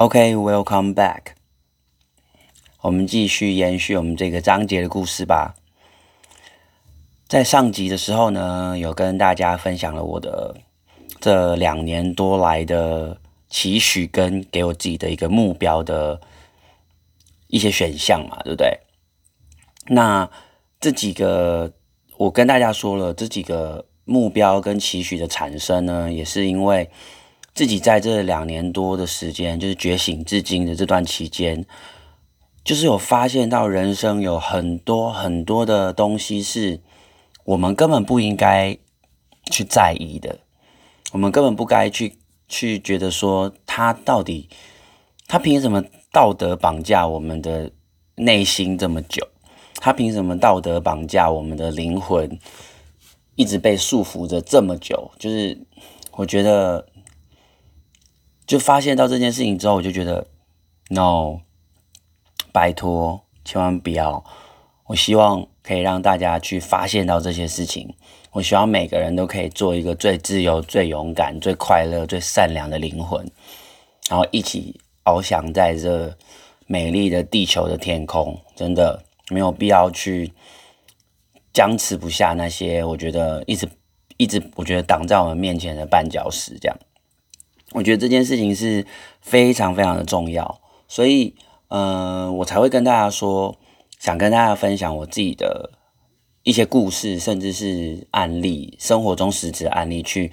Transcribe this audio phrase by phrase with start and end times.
[0.00, 1.32] OK，Welcome back。
[2.82, 5.56] 我们继续延续我们这个章节的故事吧。
[7.26, 10.56] 在上集的时候呢，有跟大家分享了我的
[11.18, 16.20] 这两年多来的期许跟给我自己的一个目标的
[17.48, 18.78] 一些选项嘛，对不对？
[19.88, 20.30] 那
[20.78, 21.72] 这几个
[22.18, 26.88] 我跟大家说了，这几个目标跟期许的产生呢，也是因为。
[27.58, 31.66] 自己在这两年多的时间，就是觉醒至今的这段期间，
[32.62, 36.80] 就是有发现到人生有很多很多的东西是
[37.44, 38.78] 我们根本不应该
[39.50, 40.38] 去在意的，
[41.10, 42.14] 我们根本不该去
[42.46, 44.48] 去觉得说他到底
[45.26, 45.82] 他凭什么
[46.12, 47.72] 道德绑架我们的
[48.14, 49.26] 内心这么久？
[49.80, 52.38] 他凭什么道德绑架我们的灵魂
[53.34, 55.10] 一直被束缚着这么久？
[55.18, 55.58] 就是
[56.12, 56.86] 我觉得。
[58.48, 60.26] 就发现到这件事情之后，我就觉得
[60.88, 61.40] ，no，
[62.50, 64.24] 拜托，千万不要。
[64.86, 67.94] 我希望可以让大家去发现到这些事情。
[68.32, 73.30] 我希望每个人都可以做一个最自由、最勇敢、最快乐、最善良的灵魂，
[74.08, 76.16] 然后一起翱翔在这
[76.66, 78.40] 美丽的地球的天空。
[78.56, 80.32] 真的没有必要去
[81.52, 83.68] 僵持不下那些我觉得一直
[84.16, 86.78] 一直我觉得挡在我们面前的绊脚石，这样。
[87.72, 88.86] 我觉得这件事情是
[89.20, 91.34] 非常非常的重要，所以，
[91.68, 93.56] 嗯、呃，我才会跟大家说，
[93.98, 95.72] 想跟大家分享我自己的
[96.42, 100.32] 一些故事，甚至是案例，生活中实质案例，去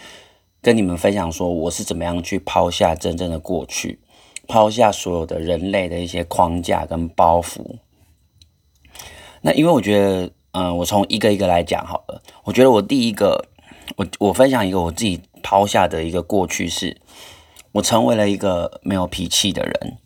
[0.62, 4.00] 跟你们分享说我是怎么样去抛下真正的过去，
[4.48, 7.80] 抛下所有的人类的一些框架跟包袱。
[9.42, 12.22] 那因为我觉得，嗯、我从一个一个来讲好了。
[12.46, 13.46] 我觉得我第一个，
[13.98, 16.98] 我我分享一个我自己抛下的一个过去是。
[17.76, 19.98] 我成为了一个没有脾气的人，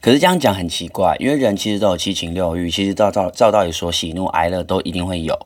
[0.00, 5.38] 可是这样讲很奇怪，因为人其实都有七情六欲，其实照照照道理说，喜怒哀乐都一定会有。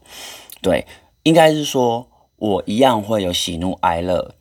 [0.62, 0.86] 对，
[1.24, 4.36] 应该是说我一样会有喜怒哀乐，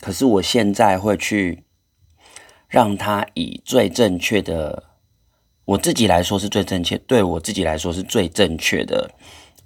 [0.00, 1.64] 可是我现在会去
[2.68, 4.84] 让他以最正确的，
[5.64, 9.10] 我自己来说是最正确，对我自己来说是最正确的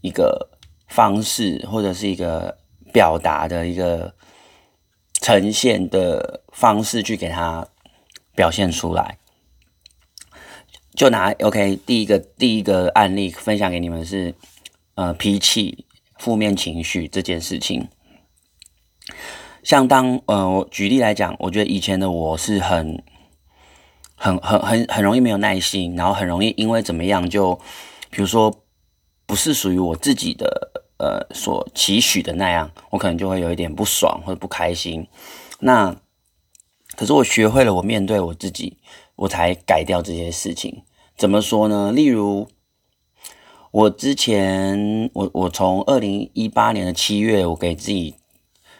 [0.01, 0.49] 一个
[0.89, 2.57] 方式，或者是一个
[2.95, 4.15] 表达的一个。
[5.21, 7.67] 呈现的方式去给他
[8.35, 9.17] 表现出来，
[10.95, 14.35] 就拿 OK 第一个第一个案例分享给你们是，
[14.97, 15.87] 呃，脾气、
[16.19, 17.89] 负面情绪这件事情。
[19.63, 23.03] 像当呃，我举例来讲，我觉得以前的我是很
[24.15, 27.59] 很很很很容易没有耐心，然后很容易因为怎么样就，
[28.11, 28.63] 比如说
[29.25, 30.84] 不是属于我自己的。
[31.05, 35.07] 呃，所期许的那样，我可能就会有一点不爽或者不开心。
[35.59, 35.95] 那
[36.97, 38.79] 可是我学会了，我面对我自己，
[39.17, 40.83] 我才改掉这些事情。
[41.15, 41.93] 怎么说呢？
[41.93, 42.49] 例如，
[43.71, 48.15] 我之前，我我从二零一八年的七月，我给自己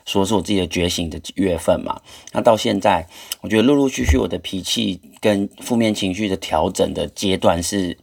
[0.07, 2.01] 说是我自己的觉醒的月份嘛。
[2.33, 3.07] 那到现在，
[3.43, 7.99] 我觉得陆陆续续我的脾气跟负面情绪的调整的阶段是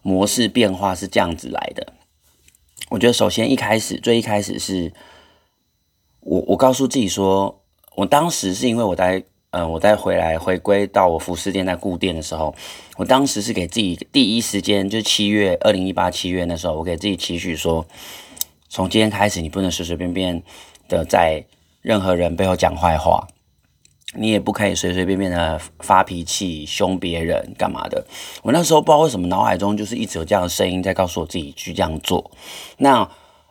[0.00, 1.92] 模式变化是这样子来的。
[2.90, 4.92] 我觉得首先一开始最一开始是
[6.20, 7.62] 我我告诉自己说，
[7.96, 12.54] 我当时是因为我在嗯、我在回来回归到我服饰店在顾店的时候，
[12.96, 17.84] 我当时是给自己第一时间就是七月二零一八七月那时候，我给自己期许说，
[18.68, 20.40] 从今天开始你不能随随便便
[20.88, 21.44] 的在
[21.82, 23.26] 任何人背后讲坏话。
[24.14, 28.04] 你也不可以随随便便的发脾气、凶别人干嘛的。
[28.42, 32.30] 我那时候不知道为什么脑海中就是一直有这样的声音在告诉我自己去这样做。
[32.78, 33.08] 那，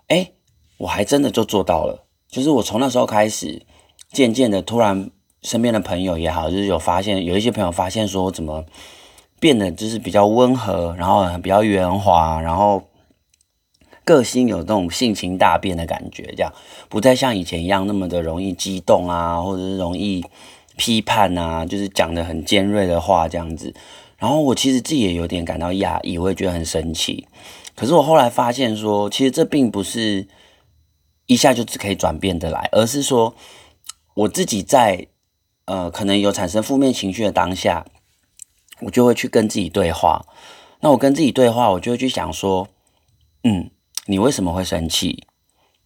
[0.07, 0.33] 诶，
[0.77, 2.05] 我还真的就做到了。
[2.27, 3.65] 就是我从那时候开始，
[4.11, 5.09] 渐渐的突然
[5.41, 8.65] 身边的朋友也好，就是有发现有一些朋友发现说我怎么
[9.39, 12.83] 变得就是比较温和，然后比较圆滑，然后。
[14.09, 16.51] 个性有那种性情大变的感觉，这样
[16.89, 20.25] 不再像以前一样那么的容易激动啊，或者是容易
[20.77, 23.71] 批判啊，就是讲得很尖锐的话这样子。
[24.17, 27.27] 然后我其实自己也有点感到压抑，我也觉得很生气。
[27.75, 30.27] 可是我后来发现说，其实这并不是
[31.27, 33.35] 一下就只可以转变的来，而是说
[34.15, 35.05] 我自己在
[35.65, 37.85] 呃可能有产生负面情绪的当下，
[38.81, 40.25] 我就会去跟自己对话。
[40.81, 42.67] 那我跟自己对话，我就会去想说，
[43.43, 43.69] 嗯。
[44.09, 45.23] 你为什么会生气？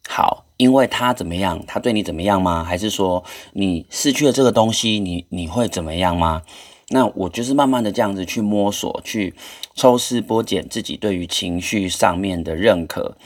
[0.07, 1.61] 好，因为他怎么样？
[1.67, 2.63] 他对你怎么样吗？
[2.63, 3.21] 还是说
[3.51, 6.43] 你失去了这个东西，你你会怎么样吗？
[6.87, 9.35] 那我就是慢慢的这样子去摸索，去
[9.75, 13.17] 抽丝剥茧自己对于情绪上面的认可，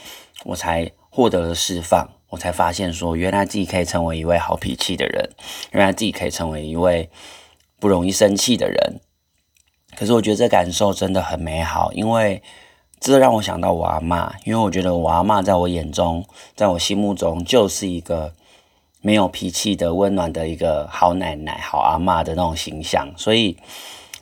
[0.44, 2.10] 我才获得了释放。
[2.30, 5.30] 我才发现说，原来自己可以成为一位好脾气的人，
[5.70, 7.08] 原来自己可以成为一位
[7.78, 9.00] 不容易生气的人。
[9.96, 12.42] 可是我觉得这感受真的很美好，因为
[13.00, 16.24] 这让我想到我阿嬷，因为我觉得我阿嬷在我眼中，
[16.54, 18.32] 在我心目中就是一个
[19.00, 23.56] 没有脾气的温暖的一个好奶奶、好阿嬷的那种形象，所以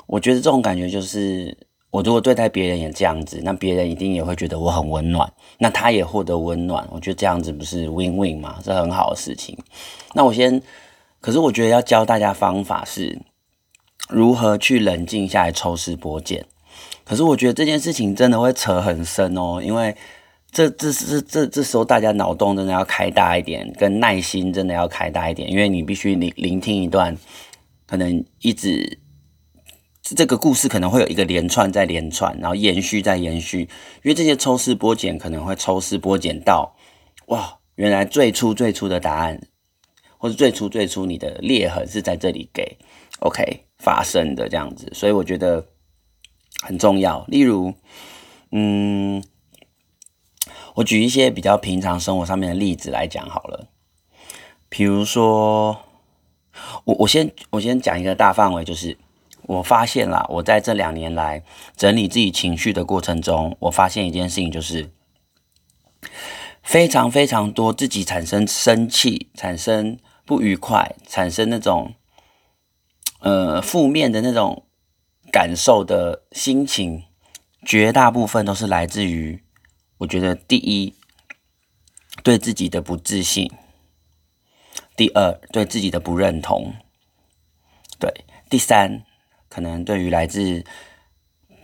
[0.06, 1.56] 我觉得这种感觉就是。
[1.92, 6.86] 我如果对待别人也这样子，那别人一定也会觉得我很温暖，那他也获得温暖。
[6.90, 8.58] 我觉得这样子不是 win win 吗？
[8.62, 9.56] 是很好的事情。
[10.12, 10.60] 那我先，
[11.22, 13.18] 可是我觉得要教大家方法是
[14.10, 16.44] 如何去冷静下来抽丝剥茧。
[17.06, 19.96] 可是我觉得这件事情真的会扯很深哦，因为
[20.50, 27.16] 这这这这这时候大家脑洞真的要开大一点，跟耐心真的要开大一点，因为你必须聆聆听一段，
[27.86, 28.98] 可能一直。
[30.14, 33.68] 这个故事可能会有一个连串再连串，然后延续再延续，因
[34.04, 36.76] 为这些抽丝剥茧可能会抽丝剥茧到，
[37.26, 39.48] 哇，原来最初最初的答案，
[40.16, 42.78] 或者最初最初你的裂痕是在这里给
[43.18, 45.66] OK 发生的这样子，所以我觉得
[46.62, 47.24] 很重要。
[47.28, 47.74] 例如，
[48.50, 49.22] 嗯，
[50.74, 53.68] 我举一些比较平常生活上面的例子来讲好了，
[54.68, 55.78] 比如说，
[56.84, 58.98] 我我先我先讲一个大范围，就是。
[59.48, 61.44] 我发现啦，我在这两年来
[61.76, 64.90] 整理自己情绪的过程中，我发现一件事情，就是
[66.64, 71.94] 非常非常多自己产生生气、产生不愉快、产生那种
[73.20, 74.64] 呃负面的那种
[75.36, 77.02] 感受的心情，
[77.62, 79.44] 绝大部分都是来自于
[79.98, 80.94] 我觉得第一
[82.22, 83.52] 对自己的不自信，
[84.96, 86.72] 第二对自己的不认同，
[87.98, 89.02] 对，第三。
[89.50, 90.64] 可能对于来自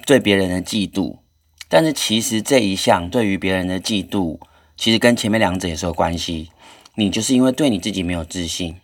[0.04, 1.20] 对别人的嫉妒，
[1.66, 4.38] 但是其实这一项对于别人的嫉妒，
[4.76, 6.50] 其实跟前面两者也是有关系。
[6.96, 8.76] 你就是因为对你自己没有自信，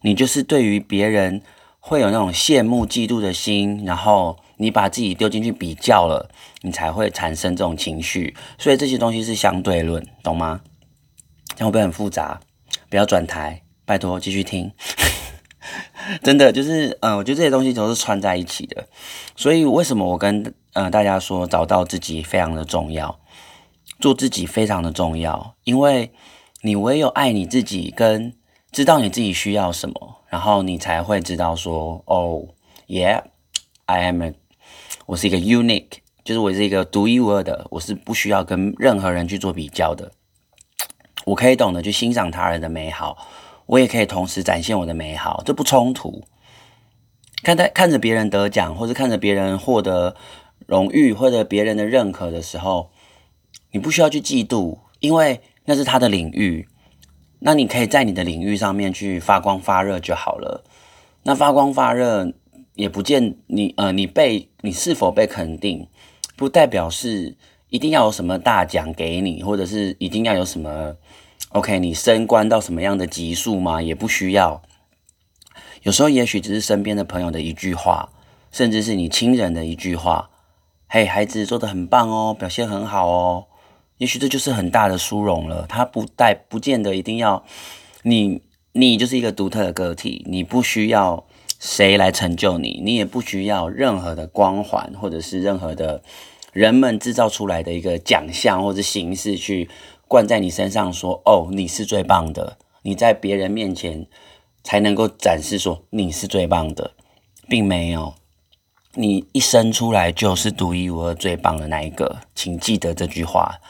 [0.00, 1.42] 你就是对于别人
[1.80, 6.30] 会有那种羡慕、嫉妒的心，然后你把自己丢进去比较了，
[6.60, 8.36] 你才会产生这种情绪。
[8.58, 10.60] 所以这些东西是相对论，懂吗？
[11.56, 12.40] 这样会不会很复杂？
[12.88, 14.70] 不要转台，拜托继续听。
[16.22, 18.88] 真的就是，嗯、我觉得这些东西都是串在一起的，
[19.36, 23.20] 所以为什么我跟呃大家说，找到自己非常的重要，
[23.98, 26.12] 做自己非常的重要，因为
[26.62, 28.32] 你唯有爱你自己，跟
[28.72, 32.46] 知道你自己需要什么，然后你才会知道说，哦
[32.86, 34.30] ，yeah，I am
[35.06, 40.12] 我是一个 unique，就是我是一个独一无二的，我是不需要跟任何人去做比较的，
[41.24, 43.26] 我可以懂得去欣赏他人的美好。
[43.66, 46.22] 我也可以同时展现我的美好，这不冲突。
[47.42, 50.14] 看在看着别人得奖，或者看着别人获得
[50.66, 52.90] 荣誉，或者别人的认可的时候，
[53.72, 56.68] 你不需要去嫉妒，因为那是他的领域。
[57.40, 60.62] 那你可以在你的领域上面去发光发热就好了。
[61.24, 62.32] 那发光发热
[62.74, 65.88] 也不见你呃，你被你是否被肯定，
[66.36, 67.36] 不代表是
[67.68, 70.94] 一定要有什么大奖给你，或者是一定要有什么。
[71.50, 73.82] OK，你升官到什么样的级数吗？
[73.82, 74.62] 也不需要。
[75.82, 78.10] 有时候也许只是身边的朋友的一句话，
[78.52, 80.30] 甚至是你亲人的一句话。
[80.86, 83.46] 嘿，孩子做的很棒哦，表现很好哦。
[84.00, 85.66] 也许这就是很大的殊荣了。
[85.68, 87.44] 它不带，不见得一定要
[88.02, 88.40] 你，
[88.72, 91.26] 你就是一个独特的个体，你不需要
[91.58, 96.02] 谁来成就你，你也不需要任何的光环，或者是任何的
[96.54, 99.68] 人们制造出来的一个奖项或者形式去。
[100.08, 104.06] 灌在你身上说：“哦，你是最棒的。”你在别人面前
[104.64, 106.92] 才能够展示说你是最棒的，
[107.46, 108.14] 并没有。
[108.94, 113.60] 你一生出来就是独一无二、最棒的那一个，请记得这句话。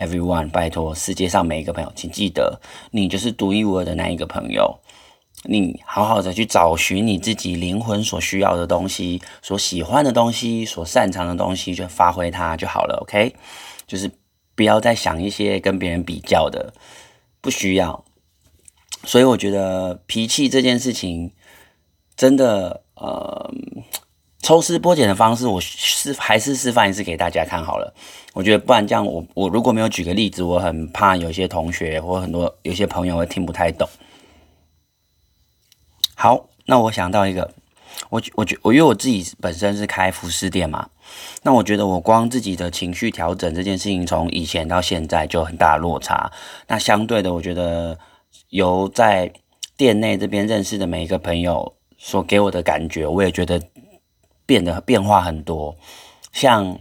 [0.00, 4.80] Everyone，拜托，世界上每一个朋友，请记得，你就是独一无二的那一个朋友。
[5.44, 12.98] 你好好的去找寻你自己灵魂所需要的东西，所喜欢的东西，所擅长的东西，就发挥它就好了。
[13.02, 13.36] OK，
[13.86, 14.10] 就是。
[14.56, 16.74] 不要再想一些跟别人比较的，
[17.40, 18.04] 不需要。
[19.04, 21.32] 所以我觉得脾气这件事情，
[22.14, 23.50] 真的，呃，
[24.42, 27.94] 抽丝剥茧的方式，我示还是示范一次给大家看好了。
[28.32, 33.88] 我觉得不然这样我，我我如果没有举个例子，我很怕有些同学或很多有些朋友会听不太懂。
[36.14, 37.52] 好，那我想到一个。
[38.08, 40.88] 我我觉我因为我自己本身是开服饰店嘛，
[41.42, 46.30] 那我觉得我光自己的情绪调整这件事情，从以前到现在就很大落差。
[46.68, 47.98] 那相对的，我觉得
[48.48, 49.30] 由在
[49.76, 53.60] 店内这边认识的每一个朋友所给我的感觉，我也觉得
[54.50, 55.76] 变得变化很多。
[56.32, 56.76] 像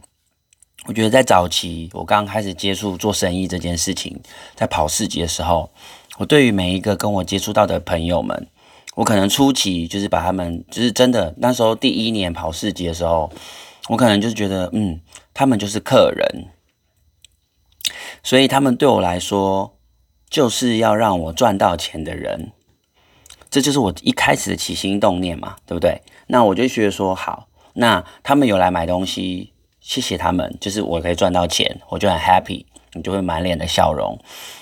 [0.87, 4.19] 我觉得在早期我刚开始接触做生意这件事情，
[4.55, 5.69] 在跑市集的时候，
[6.17, 8.47] 我对于每一个跟我接触到的朋友们。
[8.95, 13.31] 我可能初期就是把他们，就是真的那时候第一年跑市集的时候，
[13.87, 14.99] 我可能就是觉得，嗯，
[15.31, 16.47] 他们就是客人，
[18.23, 19.77] 所以他们对我来说
[20.27, 22.51] 就是要让我赚到钱的人，
[23.51, 26.01] 这就是我一开始的起心动念嘛，对不对？
[26.27, 27.47] 那我就觉得说，好，
[27.79, 34.19] 那他们有来买东西，谢谢他们，就是我可以赚到钱，我就很 happy，你就会满脸的笑容。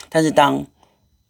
[0.09, 0.65] 但是当，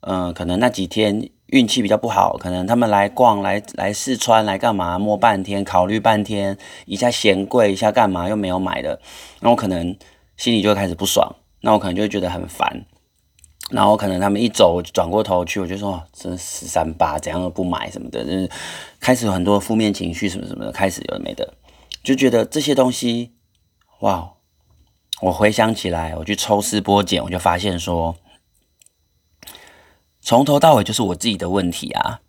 [0.01, 1.29] 嗯、可能那几天。
[1.47, 4.99] 运气比较不好，可能他们来逛，来来试穿，来干嘛？
[4.99, 8.27] 摸半天，考虑半天，一下嫌贵，一下干嘛？
[8.27, 8.99] 又没有买的，
[9.39, 9.95] 那我可能
[10.35, 12.83] 心里就开始不爽，那我可能就会觉得很烦，
[13.71, 18.49] 然后可能他们一走，转过头去，我就说，真十三八，怎样都不买什么的，就是
[18.99, 21.53] 开始有很多负面情绪什么什么的，开始有的没的，
[22.07, 23.33] 就觉得这些东西，
[23.99, 24.35] 哇，
[25.23, 28.15] 我回想起来，我去抽丝剥茧，我就发现说。
[30.21, 32.21] 从头到尾就是我自己的问题啊，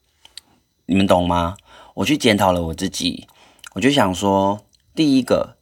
[0.87, 1.57] 你们懂吗？
[1.95, 3.29] 我去检讨了我自己，
[3.75, 4.65] 我就想说，
[4.97, 5.57] 第一个，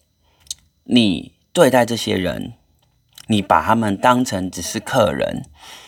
[0.84, 2.54] 你对待这些人，
[3.26, 5.42] 你把他们当成只是客人，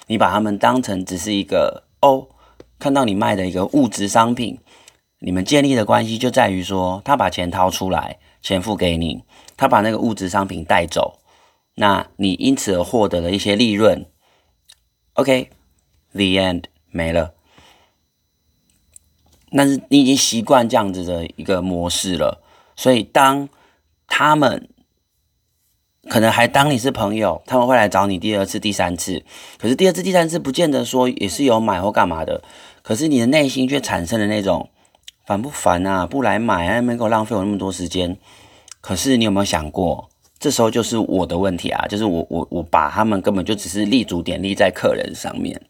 [0.07, 2.29] 你把他们当成只是一个哦，
[2.79, 4.59] 看到你卖的一个物质商品，
[5.21, 9.25] 你们建立的关系就在于说，他把钱掏出来，钱付给你，
[9.57, 11.19] 他把那个物质商品带走，
[11.75, 14.07] 那你因此而获得了一些利润
[15.15, 15.51] ，OK。
[16.11, 17.35] The end 没了，
[19.53, 22.43] 但是你已经习惯这样子的一个模式了，
[22.75, 23.51] 所以当
[24.07, 24.71] 他们
[26.09, 29.23] 可能还当你是朋友，他们会来找你第二次、第三次，
[29.59, 32.43] 可是第二次、第三次不见得说也是有买或干嘛的，
[32.83, 34.71] 可是你的内心却产生了那种
[35.29, 36.07] 烦不烦啊？
[36.07, 38.17] 不来买啊，没给我浪费我那么多时间。
[38.81, 40.09] 可是你有没有想过，
[40.39, 45.61] 这时候就是我的问题啊，就是我我我把他们根本就只是立足点立在客人上面。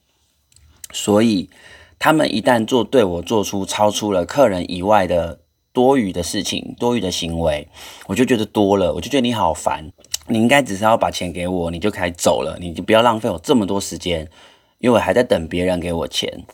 [0.93, 1.51] 所以，
[1.99, 5.41] 他们一旦做对我做出超出了客人以外的
[5.73, 7.67] 多余的事情、多余的行为，
[8.07, 9.91] 我就觉得多了，我就觉得你好烦。
[10.29, 14.21] 你应该只是要把钱给我，你就可以走了，你就不要浪费我这么多时间，
[14.79, 16.45] 因为我还在等别人给我钱。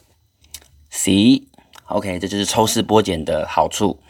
[1.95, 4.01] OK，这就是抽丝剥茧的好处。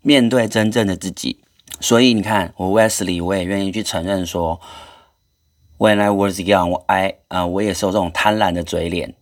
[0.00, 1.40] 面对真正的自己，
[1.80, 4.60] 所以你看，我 Wesley，我也愿意去承认说
[5.76, 9.14] ，When I was young，我 I 啊，我也是有这种贪婪的嘴脸。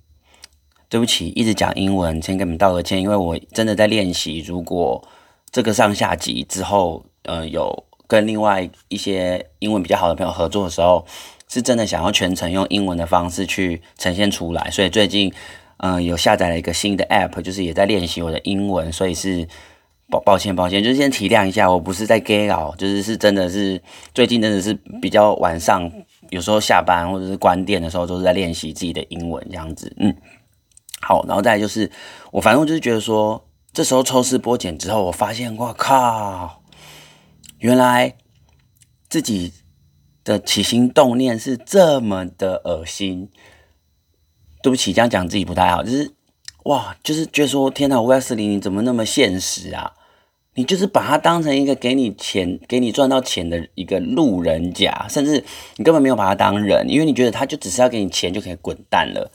[0.90, 4.40] 对不起，一直讲英文，先跟你们道个歉，因为我真的在练习。
[4.40, 5.06] 如果
[5.50, 11.06] 这个上下集之后，呃，有跟另外一些英文比较好的朋友合作的时候，
[11.48, 14.70] 是真的想要全程用英文的方式去呈现出来。
[14.70, 15.32] 所以最近，
[15.78, 18.92] 嗯、有下载了一个新的 app，就是也在练习我的英文。
[18.92, 19.46] 所以是
[20.10, 23.82] 抱抱歉，抱歉，就是先体谅一下，我不是在 gay 佬，就是是真的是
[24.14, 25.90] 最近真的是比较晚上，
[26.30, 30.14] 有时候下班或者是关店的时候，都是在练习自己的英文这样子，嗯。
[31.00, 31.88] 好，然后再就是，
[32.32, 36.60] 我反正就是觉得说，这时候抽丝剥茧之后，我发现，哇靠，
[37.58, 38.14] 原来
[39.08, 39.52] 自己
[40.24, 43.30] 的起心动念是这么的恶心。
[44.68, 46.12] 对不起，这样讲自己不太好，就是
[46.64, 49.94] 哇，就是觉得说，天哪，Wesley 你怎么那么现实啊？
[50.56, 55.42] 你就是把他当成一个给你钱、给你赚到钱的一个路人甲，甚至
[55.76, 59.30] 你根本没有把他当人，因为你觉得他就只是要给你钱就可以滚蛋了。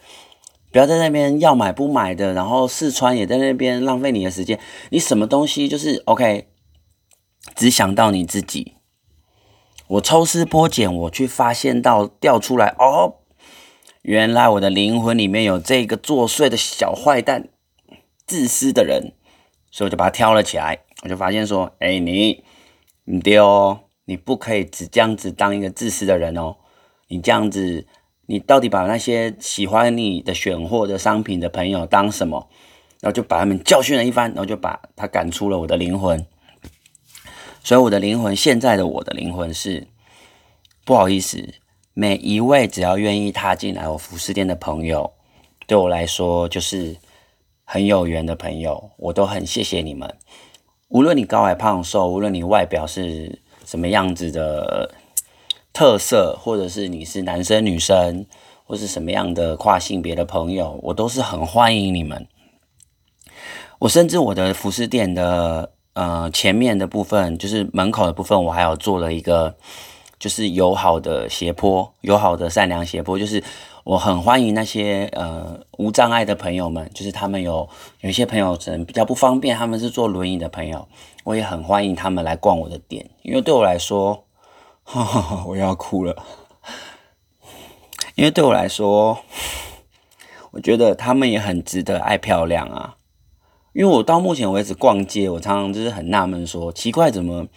[0.72, 4.60] 不要在那边要买不买的，然后试穿也在那边浪费你的时间。
[4.92, 6.46] 你什么东西就是 OK，
[7.56, 8.75] 只想到你自己。
[9.88, 13.16] 我抽丝剥茧，我去发现到掉出来哦，
[14.04, 17.50] 原来我的灵魂里面有这个作祟的小坏蛋，
[18.28, 19.14] 自私的人，
[19.72, 20.80] 所以我就把它挑了起来。
[21.02, 22.44] 我就发现说，哎，你
[23.06, 26.58] 你丢，你不可以只这样子当一个自私的人哦，
[27.08, 27.88] 你这样子。
[28.26, 32.48] 你到底把那些喜欢你的选货的商品的朋友当什么？
[33.02, 36.26] 然后就把他们教训了一番，然后就把他赶出了我的灵魂。
[37.66, 39.88] 所以我的灵魂，现在的我的灵魂是
[40.86, 41.54] 不好意思，
[41.94, 45.14] 每一位只要愿意踏进来我服饰店的朋友，
[45.68, 46.98] 对我来说就是
[47.64, 50.18] 很有缘的朋友，我都很谢谢你们。
[50.90, 54.96] 无论你高矮胖瘦，无论你外表是什么样子的。
[55.76, 58.28] 特色，或者是你是男生女生，
[58.64, 62.28] 或是什么样的跨性别的朋友，我都是很欢迎你们。
[63.80, 69.56] 我甚至我的服饰店的呃前面的部分，就是门口的部分，我还有做了一个
[70.24, 73.44] 就是友好的斜坡，友好的善良斜坡，就是
[73.84, 77.68] 我很欢迎那些呃无障碍的朋友们，就是他们有
[78.00, 80.88] 有一些朋友可能比较不方便，他们是坐轮椅的朋友，
[81.25, 84.24] 我也很欢迎他们来逛我的店，因为对我来说。
[84.86, 86.24] 哈哈，我要哭了，
[88.15, 89.18] 因为对我来说，
[90.51, 92.96] 我觉得他们也很值得爱漂亮啊。
[93.74, 97.48] 因为我到目前为止逛街，我常常就是很纳闷，说奇怪，怎么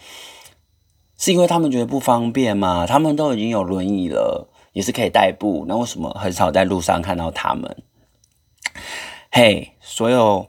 [1.17, 2.85] 是因为他们觉得不方便吗？
[2.87, 7.83] 他们都已经有轮椅了，也是可以代步，那为什么很少在路上看到他们？
[9.31, 10.47] 嘿、所有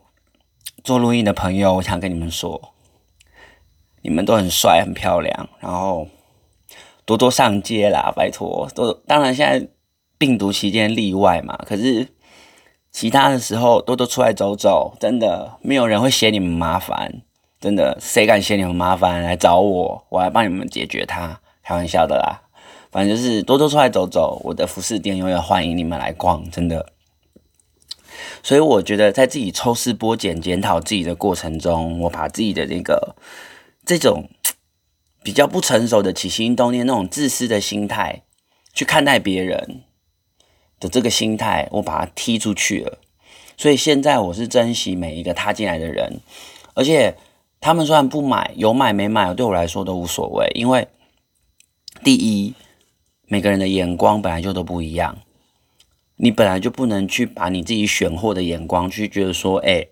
[0.85, 2.75] 做录音的朋友，我想跟你们说，
[4.03, 6.07] 你们都很帅、很漂亮，然后
[7.05, 8.69] 多多上街啦，拜托。
[8.75, 9.69] 都当然现在
[10.19, 12.09] 病毒期间例外嘛，可是。
[12.91, 17.23] 其他的时候多多出来走走，真的没有人会嫌你们麻烦，
[17.61, 21.41] 真的谁敢嫌你们麻烦来找我，我来帮你们解决它。
[21.63, 22.49] 开玩笑的啦，
[22.91, 26.93] 反正就是多多出来走走，我的服饰店永远欢迎你们来逛，真的。
[28.43, 33.17] 所以我觉得在自己抽丝剥茧检讨自己的过程中，我把自己的那个
[33.85, 34.29] 这种
[35.23, 38.23] 比较不成熟的起心动念、那种自私的心态
[38.73, 39.83] 去看待别人。
[40.81, 42.99] 的这个心态，我把他踢出去了。
[43.57, 46.21] 所以现在我是珍惜每一个踏进来的人，
[46.75, 47.17] 而且
[47.61, 50.51] 他们虽然不买，有买没买，对我来说都无所谓。
[50.55, 50.89] 因为
[52.03, 52.55] 第一，
[53.27, 55.19] 每个人的眼光本来就都不一样，
[56.17, 59.89] 你本来就不能去把你自己选货的眼光去觉得说，哎，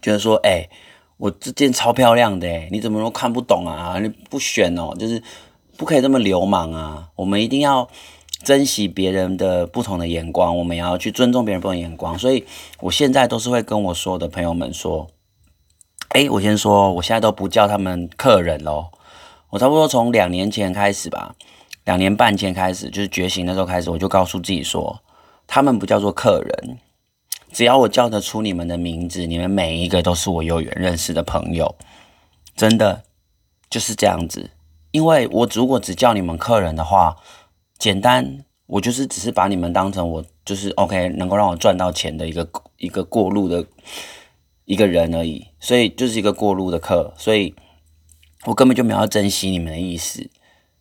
[0.00, 0.68] 觉得说，哎，
[1.16, 3.98] 我这件超漂亮的，你怎么都看不懂啊？
[4.00, 5.22] 你不选哦，就是。
[5.78, 7.10] 不可以这么流氓啊！
[7.14, 7.88] 我们一定要
[8.42, 12.18] 珍惜别人的不同的眼光，我们也要去尊重别人不同的眼光。
[12.18, 12.44] 所以，
[12.80, 15.08] 我现在都是会跟我所有的朋友们说
[16.10, 18.86] ：“哎，我先说，我现在都不叫他们客人喽。
[19.50, 21.34] 我差不多从两年前开始吧，
[21.84, 25.00] 两年半前开始，就是觉醒的时候开始，我就告诉自己说，
[25.46, 26.78] 他们不叫做客人，
[27.52, 31.74] 只要我叫得出你们的名字，你们每一个都是我有缘认识的朋友，
[32.54, 33.02] 真的
[33.68, 34.50] 就是这样子。”
[34.90, 37.14] 因为我如果只叫你们客人的话，
[37.78, 43.64] 简单，我就是只是把你们当成我就是 OK 能够让我赚到钱的一个一个过路的
[44.64, 47.54] 一个人而已，所以就是一个过路的客，所以
[48.46, 50.28] 我根本就没有珍惜你们的意思，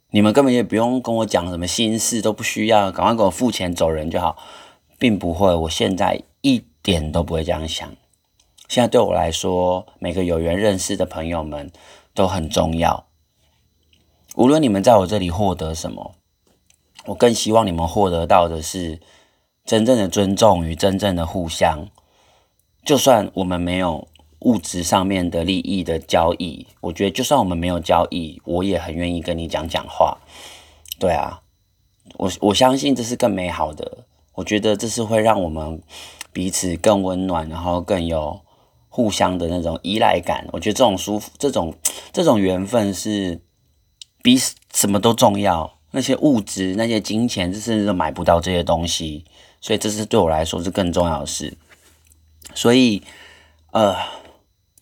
[0.10, 4.38] 你们根本也不用跟我讲什么心事，都不需要，赶快给我付钱走人就好，
[4.98, 7.88] 并不会，我现在一点都不会这样想，
[8.67, 11.71] 现在对我来说，每个有缘认识的朋友们
[12.13, 13.06] 都很重要。
[14.36, 16.15] 无论你们在我这里获得什么，
[17.08, 19.00] 我更希望你们获得到的是
[19.65, 21.88] 真正的尊重与真正的互相。
[22.86, 24.08] 就算我们没有
[24.39, 30.17] 物质上面的利益的交易，我觉得就算我们没有交易，我也很愿意跟你讲讲话。
[31.00, 31.41] 对啊，
[32.17, 34.06] 我我相信这是更美好的。
[34.34, 35.82] 我觉得这是会让我们
[36.32, 38.39] 彼此更温暖，然后更有
[38.89, 40.48] 互相的那种依赖感。
[40.54, 41.74] 我觉得这种舒服，这种
[42.13, 43.41] 这种缘分是。
[44.24, 44.36] 比
[44.74, 49.25] 什么都重要，那些物质、那些金钱，甚至都买不到这些东西，
[49.60, 51.57] 所以这是对我来说是更重要的事。
[52.53, 53.01] 所以，
[53.71, 53.95] 呃，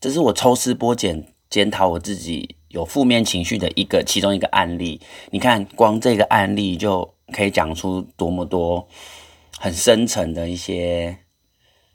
[0.01, 4.99] 这是我抽丝剥茧检讨我自己有负面情绪的一个其中一个案例。
[5.31, 8.85] 你看，光这个案例就可以讲出多么多
[9.57, 11.19] 很深层的一些，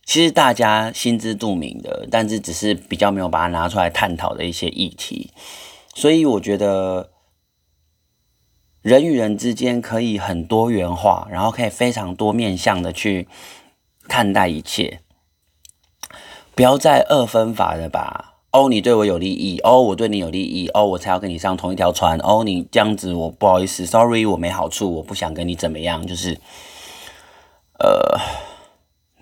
[0.06, 5.30] 其实大家心知肚明的，但是只是比较没有把它拿出来探讨的一些议题。
[5.94, 7.10] 所以，我觉得。
[8.82, 13.28] 人与人之间可以很多元化，然后可以非常多面向的去
[14.08, 15.00] 看待一切，
[16.54, 18.38] 不要再二分法的吧。
[18.52, 22.18] 哦，你对我有利益，哦，我对你有利益，哦，我才要跟你上同一条船。
[22.18, 26.36] 哦，你这样子，我不好意思，sorry，我没好处，我不想跟你怎么样，就是，
[27.78, 28.18] 呃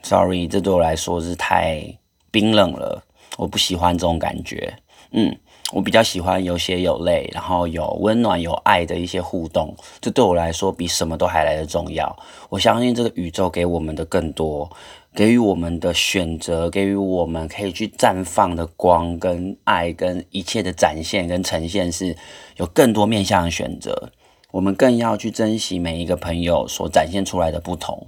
[0.03, 1.99] ，sorry，这对我来说是太
[2.31, 3.03] 冰冷了，
[3.37, 4.79] 我不喜欢这种感觉，
[5.11, 5.37] 嗯。
[5.75, 12.19] 我比较喜欢有血有泪，然后有温暖有爱的一些互动，这对我来说比什么都还来得重要。
[12.49, 14.71] 我相信这个宇宙给我们的更多，
[15.15, 22.17] 给予我们的选择，给予我们可以去绽放的光跟爱跟一切的展现跟呈现，是
[22.57, 24.11] 有更多面向的选择。
[24.53, 28.07] 我们更要去珍惜每一个朋友所展现出来的不同。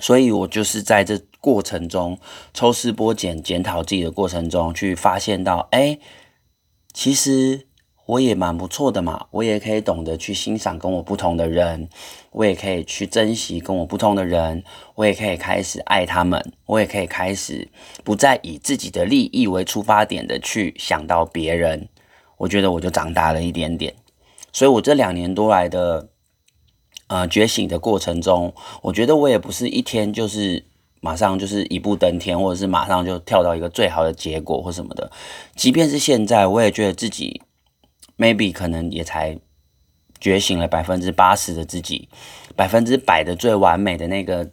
[0.00, 2.18] 所以我就是在这过程中
[2.52, 5.96] 抽丝剥茧检讨自己的过程中，去发现到，哎。
[6.92, 7.66] 其实
[8.06, 11.88] 我也蛮不错的嘛，我也可以懂得去欣赏跟我不同的人，
[12.32, 14.64] 我也可以去珍惜跟我不同的人，
[14.96, 17.68] 我也可以开始爱他们，我也可以开始
[18.02, 21.88] 不再以自己的利益为出发点的去想到别人。
[22.38, 23.94] 我觉得我就长大了一点点，
[24.52, 26.08] 所以我这两年多来的
[27.06, 30.69] 呃觉醒的过程中，我觉得我也不是一天就是。
[31.00, 35.10] 马上就是一步登天，或者是马上就跳到一个最好的结果或什么的。
[35.56, 37.42] 即便是现在，我也觉得自己
[38.18, 39.38] maybe 可能也才
[40.20, 42.08] 觉醒了百分之八十的自己，
[42.54, 44.50] 百分之百的最完美的那个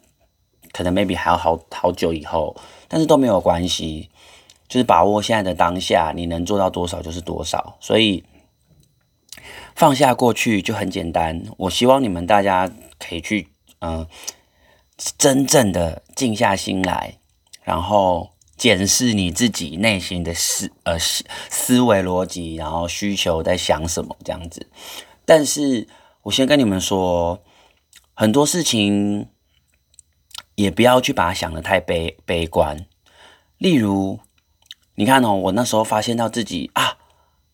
[0.71, 2.55] 可能 maybe 还要好好久以后，
[2.87, 4.09] 但是都没有关系，
[4.69, 7.75] 就是把握现在的当下，你能做到多少就是多少。
[7.81, 8.23] 所以
[9.75, 11.43] 放下过去就很简单。
[11.57, 14.07] 我希望你们大家可以去，嗯、
[15.17, 17.19] 真正的静下心来，
[17.63, 24.67] 然后检视你自己内心的思呃思思维逻辑，然后需求在想什么这样子。
[25.25, 25.87] 但是
[26.23, 27.41] 我先跟你们说，
[28.13, 29.29] 很多事情。
[30.57, 32.87] 也不要去把它想得太悲悲观。
[33.59, 34.19] 例如，
[34.95, 36.97] 你看哦，我那时候发现到自己啊，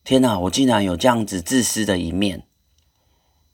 [0.04, 2.44] 天哪，我竟然有这样子自私的一面。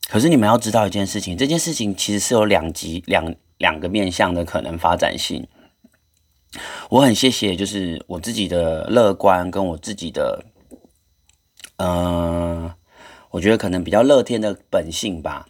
[0.09, 5.47] 可是你们要知道一件事情，这件事情其实是有两极两两个面向的可能发展性。
[6.89, 10.47] 我很谢谢，就是我自己的乐观跟我自己的，
[11.77, 12.73] 嗯、
[13.31, 15.47] 我觉得可能比较乐天的本性吧。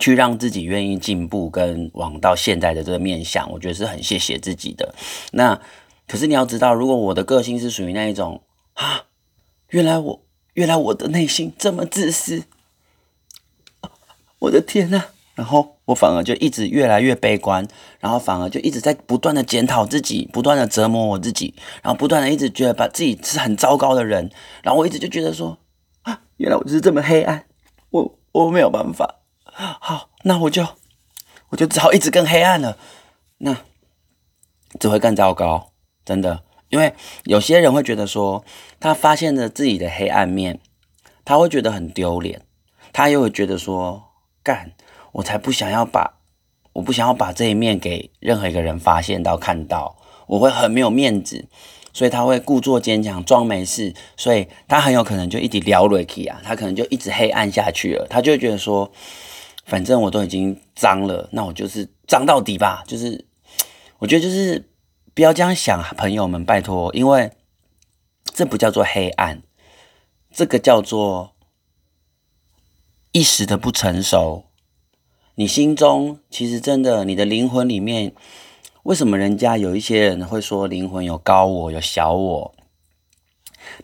[0.00, 4.94] 去让自己愿意进步，跟往到现在的这个面向，我觉得是很谢谢自己的。
[5.32, 5.60] 那
[6.08, 9.04] 可是你要知道，如果我的个性是属于那一种啊，
[9.68, 12.44] 原来我原来我的内心这么自私，
[14.38, 15.08] 我的天呐！
[15.34, 17.66] 然后我反而就一直越来越悲观，
[18.00, 24.30] 然后反而就一直在不断的检讨自己，不断的折磨我自己，然后不断的一直觉得把自己是很糟糕的人，
[24.62, 25.58] 然后我一直就觉得说
[26.02, 27.46] 啊，原来我就是这么黑暗，
[27.90, 29.20] 我我没有办法。
[29.54, 30.66] 好，那我就
[31.50, 32.78] 我就只好一直更黑暗了，
[33.38, 33.56] 那
[34.80, 35.72] 只会更糟糕，
[36.04, 36.42] 真的。
[36.70, 38.42] 因为有些人会觉得说，
[38.80, 40.58] 他发现了自己的黑暗面，
[41.22, 42.40] 他会觉得很丢脸，
[42.94, 44.02] 他又会觉得说，
[44.42, 44.72] 干，
[45.12, 46.18] 我才不想要把，
[46.74, 49.96] 我不想要把这一面给任何一个人发现到看到，
[50.26, 51.48] 我会很没有面子。
[51.94, 58.90] 所以他会故作坚强，装没事，所以他很有可能就一直聊 Ricky 啊，他可能就一直黑暗下去了，他就觉得说。
[59.64, 62.82] 反正我都已经脏了，那我就是脏到底吧。
[62.84, 63.26] 就是，
[63.98, 64.68] 我觉得就是
[65.14, 67.30] 不要这样想，朋友们，拜托，因为
[68.24, 69.40] 这不叫做黑暗，
[70.32, 71.36] 这个叫做
[73.12, 74.46] 一时的不成熟。
[75.34, 78.12] 你心中其实真的，你的灵魂里面，
[78.82, 82.54] 为什么人家有一些人会说灵魂有高我，有小我？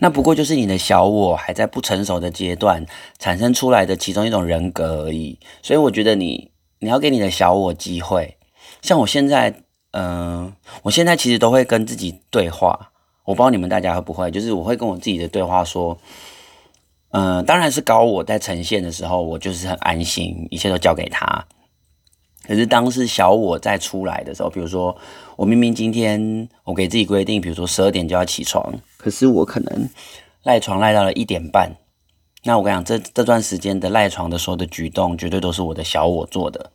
[0.00, 2.84] 那不过就是你的小我还在不成熟的阶段
[3.18, 8.36] 产生出来的其中一种人格而已，所以我觉得你你要给你的小我机会。
[8.82, 12.90] 像我现在，嗯、我现在其实都会跟自己对话，
[13.24, 15.96] 我不知道你们大家会不会，就是我会跟我自己的对话说，
[17.10, 21.46] 呃，当然是高我在呈现的时候，我就是很安心，一切都交给他。
[22.46, 24.96] 可是当是小我在出来的时候，比如说
[25.36, 29.88] 我明明今天我给自己规定，比如说十二点就要起床，可是我可能
[30.42, 31.76] 赖床赖到了一点半。
[32.44, 36.70] 那我跟你讲，这这段时间的赖床的时候的举动，绝对都是我的小我做的。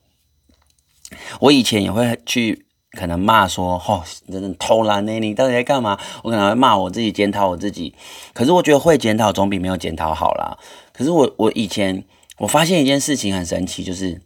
[1.39, 2.65] 我以前也会去
[2.97, 7.95] 可能骂说：“哦，真的偷懒呢，你到底在干嘛？”我可能会骂我自己，检讨我自己。
[8.33, 10.57] 可是我觉得会检讨总比没有检讨好啦。
[10.91, 12.03] 可是我我以前
[12.37, 14.21] 我发现一件事情很神奇，就是。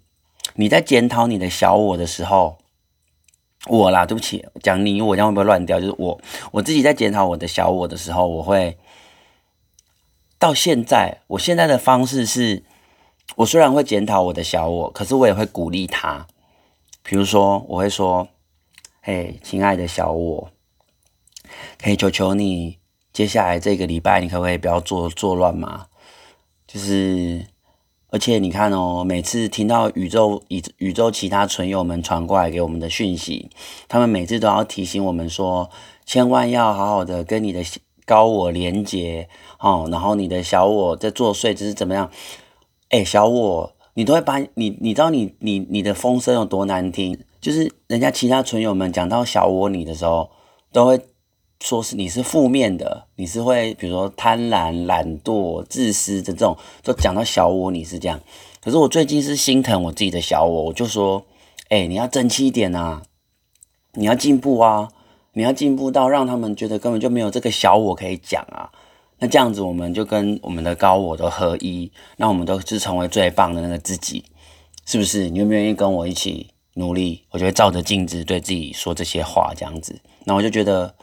[0.59, 2.57] 你在检讨你的小我的时候，
[3.67, 5.79] 我啦，对不起，讲你，我这样会不会乱掉？
[5.79, 6.19] 就是我
[6.51, 8.75] 我自己在检讨我的小我的时候，我会
[10.39, 12.63] 到现在，我现在的方式是，
[13.35, 16.25] 我虽然会检讨我的小我，可是我也会鼓励他。
[17.03, 18.27] 比如说，我会说
[19.09, 20.49] ：“嘿，亲爱的小我，
[21.81, 22.77] 可以求求你，
[23.13, 25.85] 接下来这个礼拜，你可不可以不要作作乱嘛？
[26.67, 27.45] 就是。”
[28.11, 33.49] 而且你看哦，每次听到宇宙宇宇宙其他存友们传过来给我们的讯息，
[33.87, 35.69] 他们每次都要提醒我们说，
[36.05, 37.63] 千万要好好的跟你的
[38.05, 39.87] 高我连接哦。
[39.89, 42.11] 然后你的小我在作祟，就是怎么样？
[42.89, 47.17] 哎，小我，你都会把你，你知道你你你的风声有多难听？
[47.41, 50.29] 就是人家其他存友们讲到小我你的时候，
[50.71, 50.99] 都会。
[51.59, 58.21] 说是你是负面的，你是会比如说贪婪、懒惰、自私的这种，就讲到小我你是这样。
[58.61, 61.25] 可是我最近是心疼我自己的小我，我就说，
[61.69, 63.01] 哎、你要争气一点啊，
[63.93, 64.89] 你要进步啊，
[65.33, 68.69] 你要进步到让他们觉得根本就没有这个小我可以讲啊。
[69.17, 74.23] 那这样子我们就跟我们的高我都合一，那我们都是成为最棒的那个自己，
[74.85, 75.27] 是不是？
[75.31, 77.25] 你愿不愿意跟我一起努力？
[77.31, 80.95] 我就会照着镜子对自己说这些话，这样子，那我就觉得。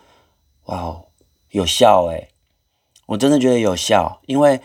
[0.66, 1.04] 哇哦，
[1.50, 2.30] 有效诶，
[3.04, 4.62] 我真的觉得有效，因为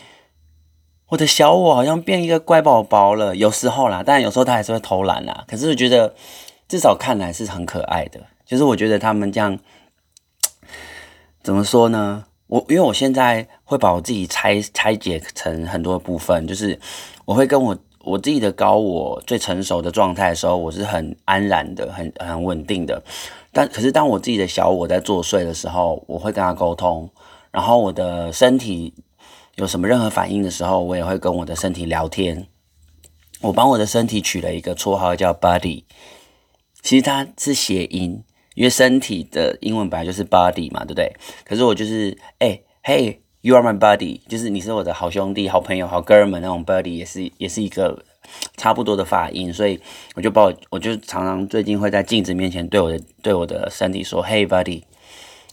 [1.10, 5.44] 我的小我好像变一个乖宝宝了，有时候啦，但有时候他还是会偷懒啦。
[5.46, 6.16] 可是我觉得
[6.70, 9.60] 至少看来是很可爱的，就是我觉得他们这样
[11.44, 12.24] 怎么说呢？
[12.48, 16.80] 我因为我现在会把我自己拆拆解成很多部分，就是
[17.26, 17.78] 我会跟我
[18.10, 23.00] 我自己的高我最成熟的状态的时候，我是很安然的，很很稳定的。
[23.52, 27.08] 但可是当我自己的小我在作祟的时候，我会跟他沟通，
[27.52, 28.96] 然后我的身体
[29.58, 32.48] 有什么任何反应的时候，我也会跟我的身体聊天。
[33.42, 35.84] 我帮我的身体取了一个绰号叫 Body，
[36.82, 38.24] 其实它是谐音，
[38.56, 41.16] 因为身体的英文本来就是 Body 嘛，对不对？
[41.46, 43.22] 可是我就是哎嘿。
[43.42, 48.04] You are my buddy，就是你是我的好兄弟、好朋友、好哥们那种 buddy，也是也是一个
[48.58, 49.80] 差不多的发音，所以
[50.16, 54.84] 我就把我我就常常最近会在镜子面前对我的对我的身体说：“Hey buddy，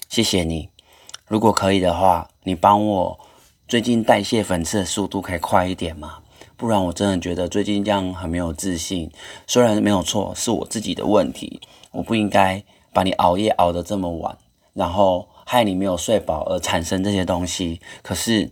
[0.09, 0.69] 谢谢你。
[1.29, 3.21] 如果可以的话，你帮我
[3.69, 6.19] 最近代谢粉刺的速度可以快一点吗？
[6.57, 9.13] 不然我真的觉得最近这样很没有自信。
[9.47, 11.61] 虽然没有错，是我自己的问题，
[11.93, 14.37] 我不应该把你熬夜熬得这么晚，
[14.75, 18.51] 然后。”害你没有睡饱而产生这些东西，可是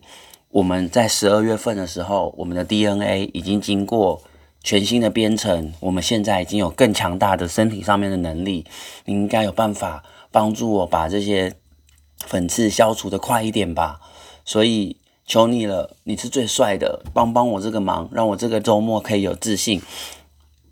[0.51, 4.23] 我们在十二月份的时候，我们的 DNA 已经经过
[4.63, 8.65] 全新的编程，我们现在已经有更强大的身体上面的能力，
[9.07, 11.53] 你应该有办法帮助我把这些
[12.25, 14.01] 粉刺消除得快一点吧。
[14.45, 19.83] 所以求你了，你是最帅的，帮帮我这个忙，让我这个周末可以有自信。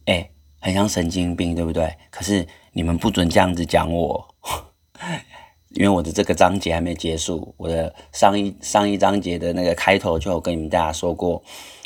[0.05, 0.31] 哎，
[0.61, 1.97] 很像神经病，对不对？
[2.11, 4.29] 可是你们不准这样子讲我。
[5.75, 11.43] 因为我的这个章节还没结束，我的上一上一章节的那个开头就有跟你们大家说过，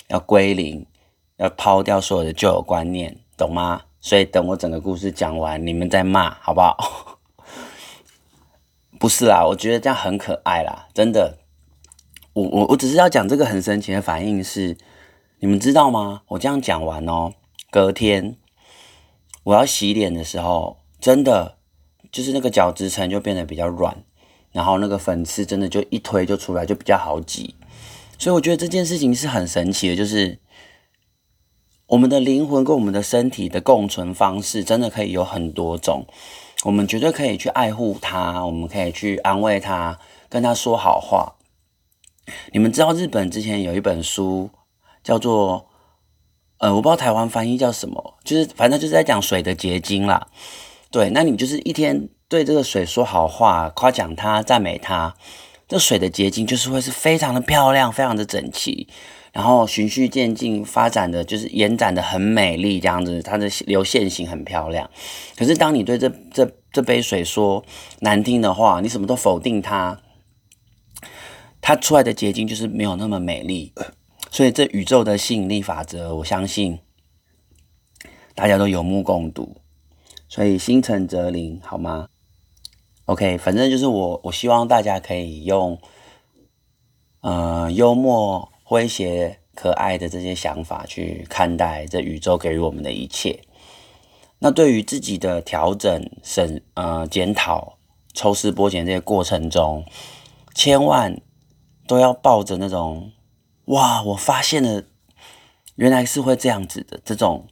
[0.09, 0.85] 要归零，
[1.37, 3.83] 要抛掉所有的旧有观念，懂吗？
[4.01, 7.19] 所以等我整个故事讲完，你们再骂，好不好？
[8.99, 11.39] 不是啦，我觉得这样很可爱啦，真的。
[12.33, 14.77] 我我我只是要讲这个很神奇的反应是，
[15.39, 16.23] 你们知道吗？
[16.29, 17.33] 我这样讲完哦，
[17.71, 18.37] 隔天
[19.45, 21.56] 我要洗脸的时候，真的。
[22.17, 23.95] 就是那个角质层就变得比较软，
[24.51, 27.55] 然后那个粉刺真的就一推就出来，就比较好挤。
[28.19, 30.39] 所以我觉得这件事情是很神奇的，就是
[31.89, 36.07] 我们的灵魂跟我们的身体的共存方式真的可以有很多种。
[36.65, 39.99] 我们绝对可以去爱护它，我们可以去安慰它，
[40.31, 41.35] 跟它说好话。
[42.53, 44.49] 你们知道日本之前有一本书
[45.05, 45.67] 叫做……
[46.59, 50.27] 呃，我不知道台湾翻译叫什么，就是反正就是在讲水的结晶啦。
[50.91, 55.15] 对，那你就是一天对这个水说好话，夸奖它，赞美它，
[55.69, 58.89] 这水的结晶就是会是非常的漂亮，非常的整齐，
[59.33, 64.89] 然后循序渐进发展的，就是延展的很美丽，这样子，它的流线型很漂亮。
[65.37, 67.65] 可是当你对这这这杯水说
[68.01, 70.01] 难听的话，你什么都否定它，
[71.61, 73.73] 它出来的结晶就是没有那么美丽。
[74.31, 76.79] 所以这宇宙的吸引力法则，我相信
[78.35, 79.57] 大家都有目共睹。
[80.29, 82.09] 所以心诚则灵，好吗
[83.05, 85.81] ？OK，反正就是我，我希望大家可以用，
[87.21, 93.41] 呃，幽默、诙谐、可爱的这些想法去看待这宇宙给予我们的一切。
[94.41, 97.79] 那对于自己的调整、审、呃、检讨、
[98.13, 99.85] 抽丝剥茧这些过程中，
[100.55, 101.23] 千万
[101.87, 103.13] 都要抱着那种
[103.67, 104.83] “哇，我发现了，
[105.77, 107.47] 原来是会这样子的”这种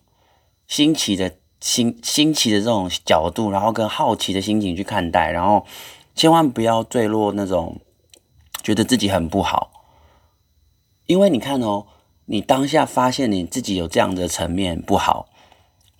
[0.67, 1.37] 新奇的。
[1.65, 5.65] 新新奇的这种角度，然后跟好奇的心情去看待，然后
[6.15, 7.81] 千万不要坠落那种
[8.63, 9.71] 觉得自己很不好，
[11.07, 11.87] 因为你看哦，
[12.27, 15.27] 你当下发现你自己有这样的层面不好，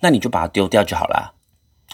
[0.01, 1.33] 那你就把它丢掉就好啦。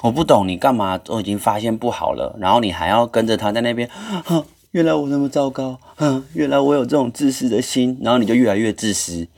[0.01, 3.89] 我不懂你干嘛都已经发现不好了，然后你还要跟着他在那边，
[4.25, 9.29] 哼，原来我那么糟糕，哼，原来我有这种自私的心，然后你就越来越自私。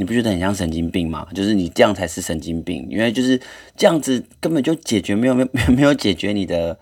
[0.00, 1.26] 你不觉得很像神经病吗？
[1.34, 3.38] 就是你这样才是神经病，因为就是
[3.76, 6.78] 这样子根本就解决没有没有没有解决你的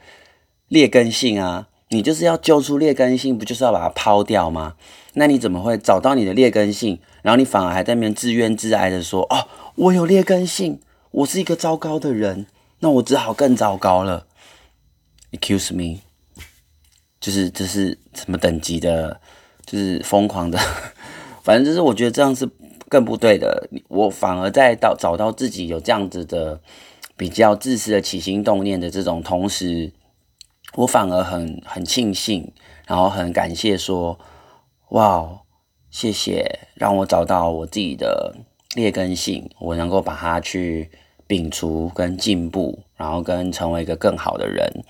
[0.68, 1.66] 劣根性啊！
[1.88, 4.76] 你就是要揪出劣根性，不就是要把它抛掉吗？
[5.14, 10.78] 那你怎么会找到你的劣根性，然后你反而还在那边自怨自艾的说：“哦，我有劣根性，
[11.10, 12.46] 我是一个糟糕的人，
[12.78, 14.28] 那我只好更糟糕了。
[15.32, 16.02] ”Excuse me，
[17.18, 19.20] 就是这是什么等级的？
[19.66, 20.56] 就是疯狂的，
[21.42, 22.48] 反正就是我觉得这样是。
[22.88, 26.60] 更不对的，我反而在到找到自己有这样子的
[27.16, 29.92] 比较自私的起心动念的这种同时，
[30.74, 32.52] 我反而很很庆幸，
[32.86, 34.18] 然后很感谢说，
[34.90, 35.42] 哇，
[35.90, 38.34] 谢谢让我找到我自己的
[38.74, 40.90] 劣根性，我能够把它去
[41.26, 44.84] 摒除跟进步，然后跟成为一个更好的人。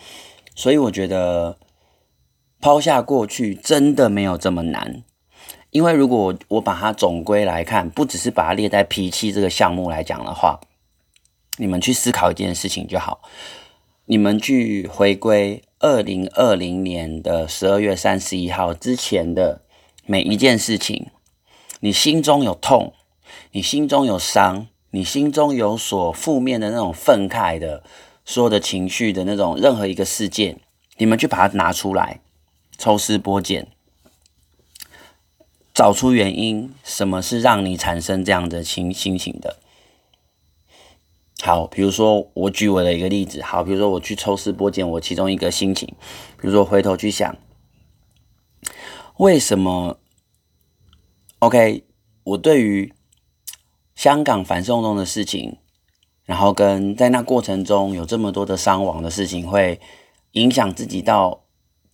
[0.54, 1.56] 所以我觉得
[2.61, 5.02] 抛下过去真的没有这么难。
[5.70, 10.61] 因为如果我把它总归来看，不只是把它列在脾气这个项目来讲的话，
[11.59, 13.20] 你们去思考一件事情就好。
[14.07, 19.61] 你们去回归二零二零年的十二月三十一号之前的
[20.07, 21.09] 每一件事情，
[21.81, 22.94] 你心中有痛，
[23.52, 27.83] 你心中有伤，你心中有所负面的那种愤慨的
[28.24, 30.59] 所有的情绪的那种任何一个事件，
[30.96, 32.20] 你们去把它拿出来，
[32.78, 33.68] 抽丝剥茧，
[35.78, 39.58] 找出原因，什么是让你产生这样的情心情的？
[41.40, 45.86] 好，比如说我举我的一个例子，好，比如说我去抽丝剥茧我其中一个心情，
[46.40, 47.36] 比如说回头去想，
[49.18, 50.00] 为什么
[51.38, 51.84] ？OK，
[52.24, 52.92] 我对于
[53.94, 55.58] 香港反送中的事情，
[56.24, 59.80] 然后跟在那过程中有这么多的伤亡的事情，会
[60.32, 61.44] 影响自己到。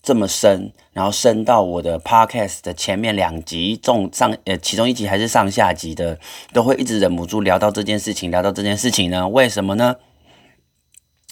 [0.04, 6.20] 这么深，然后深到我的 podcast 的前面两集，中上呃，其中一集还是上下集的，
[6.52, 9.26] 都会一直忍不住聊到这件事情，聊到这件事情呢？
[9.26, 9.96] 为什么呢？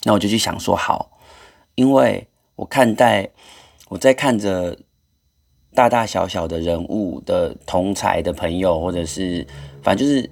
[0.05, 1.11] 那我就去想说，好，
[1.75, 3.29] 因为我看待
[3.89, 4.79] 我在看着
[5.75, 9.45] 大大小小的人物的同才的朋友，或者是
[9.83, 10.31] 反正就是，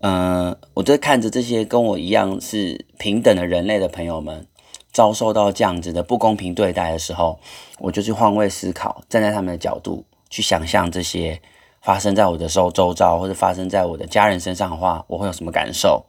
[0.00, 4.46] 嗯、呃，我在看着这些跟我一样是平等的人类的朋友们。
[4.94, 7.38] 遭受到这样子的不公平对待的时候，
[7.80, 11.42] 我就去换位思考，站在他们的角度去想象这些
[11.82, 16.06] 发生在我的周周遭，或者发生在我的家人身上的话，我会有什么感受？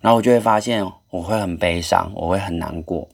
[0.00, 3.08] 然后我就会发现，我会很悲伤，我会很难过。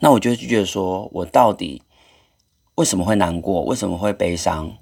[0.00, 1.82] 那我就觉得说，我到底
[2.74, 3.62] 为什么会难过？
[3.62, 4.72] 为什么会悲伤？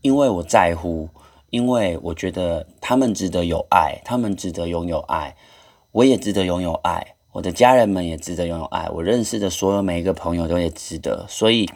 [0.00, 1.10] 因为我在乎，
[1.50, 5.36] 因为我觉得他们值得有爱，他们值得拥有爱，
[5.92, 7.14] 我也值得拥有爱。
[7.32, 11.68] 我的家人们也值得拥有爱，我认识的所有每一个朋友都也值得，所以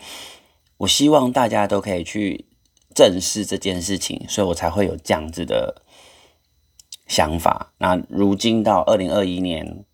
[0.79, 2.47] 我希望大家都可以去
[2.95, 5.83] 正视这件事情，所以我才会有这样子的
[7.07, 7.73] 想法。
[7.79, 9.85] 那如今到二零二一年，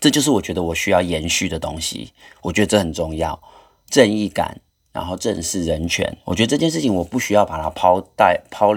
[0.00, 2.12] 这就是我觉得我需要延续的东西。
[2.42, 3.40] 我觉得这很重要，
[3.88, 4.62] 正义感，
[4.92, 6.18] 然后正视人权。
[6.24, 8.76] 我觉得这件事情我不需要把它抛带抛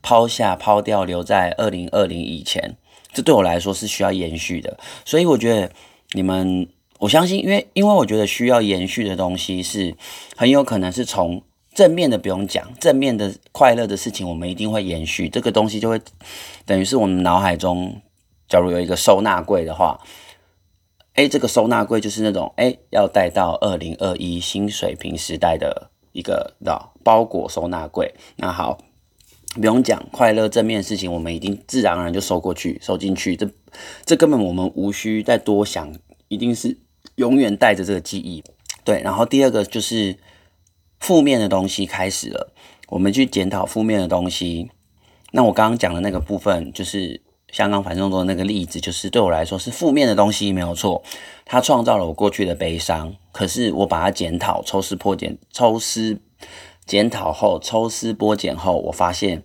[0.00, 2.78] 抛下抛掉，留在二零二零以前。
[3.12, 5.70] 这对我来说是需要延续的，所以我觉得
[6.12, 6.66] 你们，
[6.98, 9.94] 我相信，因为因为我觉得需要延续的东西是
[10.34, 11.42] 很有可能是从
[11.74, 16.00] 正面的不用讲，正面的快乐的事情，我们一定会延续这个东西，就会
[16.64, 18.00] 等于是我们脑海中，
[18.48, 20.00] 假如有一个收纳柜的话，
[21.14, 28.78] 哎，这个收纳柜就是那种哎要带到二零二一新水平时代的一个的包裹收纳柜，那好。
[29.54, 33.36] 不用讲快乐正面的事情，我们已经自然而然就收过去、收进去。
[33.36, 33.50] 这
[34.06, 35.94] 这根本我们无需再多想，
[36.28, 36.78] 一定是
[37.16, 38.42] 永远带着这个记忆。
[38.82, 40.16] 对，然后第二个就是
[41.00, 42.52] 负面的东西开始了，
[42.88, 44.70] 我们去检讨负面的东西。
[45.32, 51.02] 那我刚刚讲的那个部分，就是香港反送中的那个例子，就是对我来说是负面的东西，没有错。
[51.44, 56.18] 它创造了我过去的悲伤，可是我把它检讨、抽丝破茧、抽丝。
[56.84, 59.42] 检讨后，抽丝剥茧后，我发现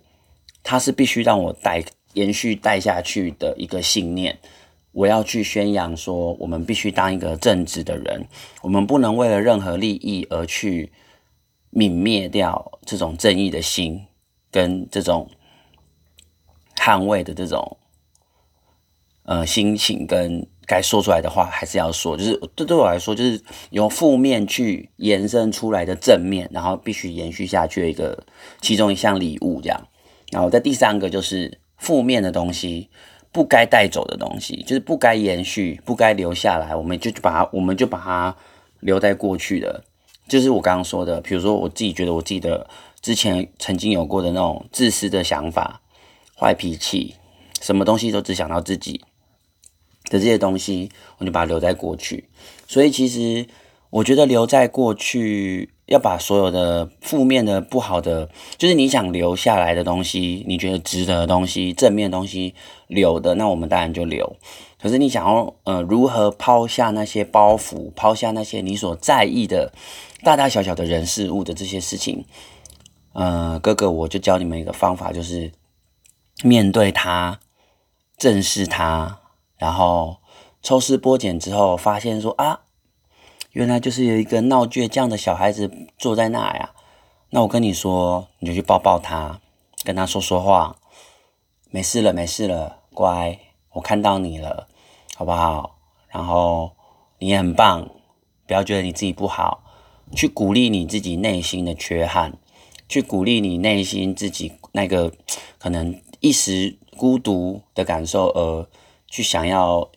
[0.62, 4.38] 它是必须让我带延续带下去的一个信念。
[4.92, 8.26] 我要去宣扬说，我们必须当一个正直的人，
[8.62, 10.92] 我们不能为了任何利益而去
[11.72, 14.06] 泯灭掉这种正义的心，
[14.50, 15.30] 跟这种
[16.76, 17.76] 捍卫的这种
[19.22, 20.46] 呃心情跟。
[20.68, 28.22] 该说出来的话还是要说，就是这对我来说，就是由负面去延伸出来的正面，然后必须延续下去的一个
[28.60, 29.88] 其中一项礼物这样。
[30.30, 32.90] 然后在第三个就是负面的东西，
[33.32, 38.36] 不该带走的东西，就是不该延续、不该留下来，我们就把它，我们就把它
[38.80, 39.82] 留在过去的。
[40.28, 42.68] 就是我刚刚说的，比如说我自己觉得我自己的
[43.00, 45.80] 之前曾经有过的那种自私的想法、
[46.38, 47.14] 坏脾气，
[47.62, 49.00] 什么东西都只想到自己。
[50.10, 52.28] 的这些东西，我就把它留在过去。
[52.66, 53.46] 所以，其实
[53.90, 62.54] 我觉得留在过去，要把所有的负面的、不好的，就是你想留下来的东西，你觉得值得的东西、正面的东西
[62.86, 64.36] 留的，那我们当然就留。
[64.80, 69.72] 可是，你想要呃，如何抛下那些包袱，抛下那些你所在意的
[70.22, 72.24] 大大小小的人事物的这些事情，
[73.14, 75.50] 呃，哥哥，我就教你们一个方法，就是
[76.44, 77.40] 面对它，
[78.18, 79.18] 正视它。
[79.58, 80.18] 然后
[80.62, 82.60] 抽丝剥茧之后，发现说啊，
[83.50, 86.70] 原来就是有一个闹倔强的小孩子坐在那呀。
[87.30, 89.40] 那我跟你说，你就去抱抱他，
[89.84, 90.76] 跟他说说话，
[91.70, 93.38] 没事了，没事了，乖，
[93.72, 94.68] 我看到你了，
[95.16, 95.76] 好不好？
[96.08, 96.72] 然后
[97.18, 97.90] 你也很棒，
[98.46, 99.62] 不要觉得你自己不好，
[100.14, 102.38] 去鼓励你自己内心的缺憾，
[102.88, 105.12] 去鼓励你内心自己那个
[105.58, 108.68] 可能一时孤独的感受，而。
[109.08, 109.90] 去想要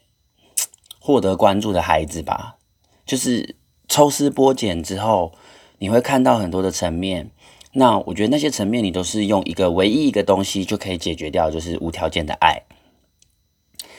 [0.99, 2.57] 获得关注的孩子吧，
[3.05, 3.55] 就是
[3.87, 5.33] 抽丝剥茧之后，
[5.79, 7.31] 你会看到很多的层面。
[7.73, 12.63] 那我觉得那些层面，你都是用一个唯一一个东西就可以解决掉，就是无条件的爱。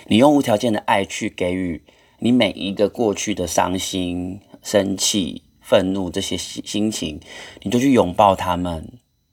[0.09, 1.85] 你用无条件的爱去给予
[2.19, 7.21] 你每一个过去的伤心、生气、愤怒这些心情，
[7.63, 8.93] 你就去拥抱他们，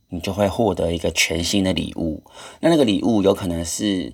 [0.09, 2.23] 你就会获得一个全新的礼物。
[2.61, 4.13] 那那个礼物有可能是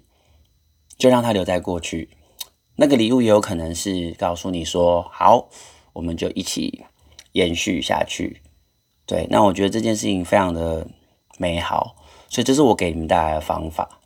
[0.97, 2.09] 就让它留在过去，
[2.75, 5.49] 那个礼物也有可能是告诉你说：“好，
[5.93, 6.85] 我们就一起
[7.33, 8.41] 延续下去。”
[9.05, 10.87] 对，那我觉得这件事情非常的
[11.37, 11.95] 美好，
[12.27, 13.99] 所以这是我给你们带来的方法。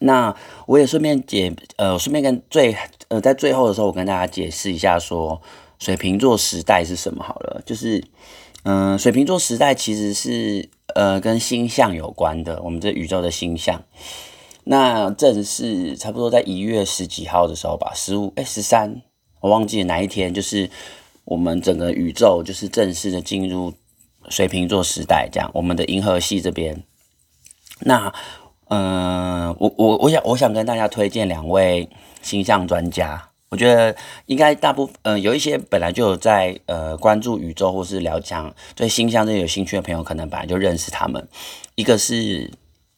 [0.00, 0.34] 那
[0.66, 2.76] 我也顺便解，呃，顺便跟最，
[3.06, 5.40] 呃，在最后的时候，我跟大家解释一下，说
[5.78, 7.62] 水瓶座时代是什么好了。
[7.64, 8.02] 就是，
[8.64, 13.84] 嗯、水瓶座时代其实是，呃，跟星象有关的，我们这宇宙的星象。
[14.64, 19.02] 那正是差不多在一月十几号的时候吧，十五，哎，十三，
[19.40, 20.70] 我忘记了哪一天，就是
[21.24, 23.72] 我们整个宇宙就是正式的进入。
[24.28, 26.84] 水瓶座时代，这样，我们的银河系这边，
[27.80, 28.14] 那，
[28.68, 31.88] 嗯、我我我想我想跟大家推荐两位
[32.22, 33.96] 星象专家，我觉得
[34.26, 41.28] 应该大部分，嗯、有一些本来就有在呃关注宇宙或是聊讲对星象这有兴趣的朋友，可能本来就认识他们。
[41.74, 42.48] 一个是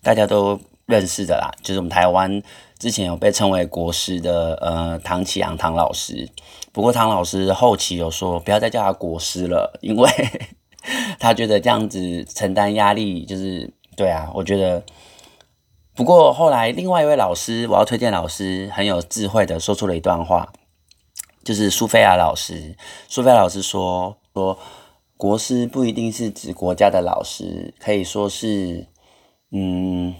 [0.02, 2.42] 大家都认识的啦，就是我们台湾
[2.78, 6.28] 之前有被称为国师的呃唐启阳唐老师，
[6.72, 10.10] 不过唐老师后期有说不要再叫他国师了，因为。
[11.18, 14.84] 他觉得这样子承担压力就是对啊，我觉得。
[15.94, 20.52] 不过后来另外一位老师，我要推荐老师很有智慧的说出了一段话，
[21.42, 22.76] 就是苏菲亚老师。
[23.08, 24.58] 苏菲亚老师说说，
[25.16, 28.86] 国师不一定是指国家的老师，可以说是
[29.52, 30.14] 嗯。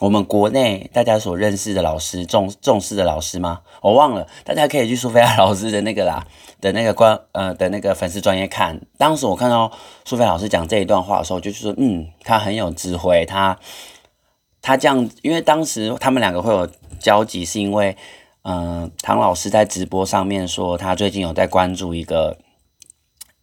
[0.00, 3.60] 我们国内大家所认识的老师，重重视的老师吗？
[3.80, 6.26] 我忘了，大家可以去苏菲亚老师的那个啦
[6.60, 8.80] 的那个官呃的那个粉丝专业看。
[8.98, 9.70] 当时我看到
[10.04, 13.56] 苏菲亚老师讲这一段话的时候，就是说，嗯，他很有智慧，他
[14.60, 16.68] 他这样，因为当时他们两个会有
[16.98, 17.96] 交集，是因为
[18.42, 22.36] 嗯、唐老师在直播上面说，他最近有在关注一个。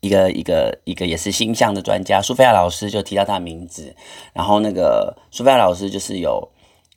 [0.01, 3.95] 一个一个一个也是星象的专家，苏菲亚老师就提到他的名字，
[4.33, 6.49] 然后那个苏菲亚老师就是有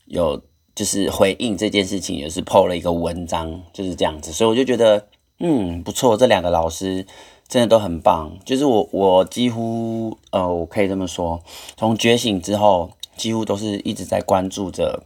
[0.06, 0.42] 有
[0.74, 5.06] 就是回应这件事情，也是 po 了一个文章，就是这样子，所以我就觉得
[5.38, 7.06] 嗯不错，这两个老师
[7.46, 11.42] 真的都很棒，就是我我几乎呃我可以这么说，
[11.76, 15.04] 从觉醒之后，几乎都是一直在关注着